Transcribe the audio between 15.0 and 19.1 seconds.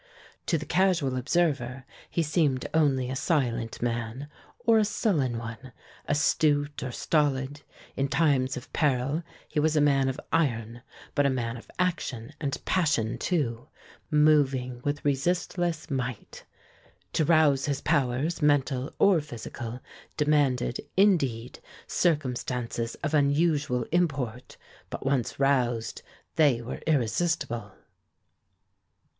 resistless might. To rouse his powers, mental